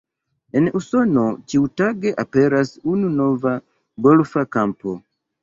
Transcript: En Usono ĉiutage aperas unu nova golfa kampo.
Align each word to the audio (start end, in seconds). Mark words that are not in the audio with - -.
En 0.59 0.69
Usono 0.77 1.25
ĉiutage 1.53 2.13
aperas 2.23 2.73
unu 2.95 3.13
nova 3.19 3.55
golfa 4.09 4.47
kampo. 4.59 4.97